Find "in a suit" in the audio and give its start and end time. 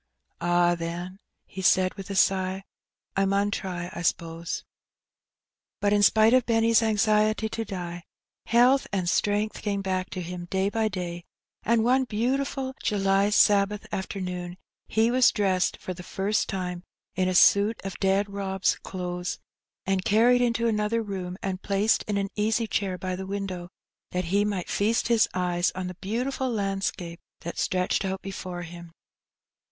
17.13-17.79